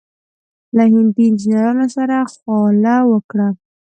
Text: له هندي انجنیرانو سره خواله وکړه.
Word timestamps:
له 0.75 0.83
هندي 0.93 1.23
انجنیرانو 1.29 1.85
سره 1.95 2.15
خواله 2.33 2.95
وکړه. 3.11 3.47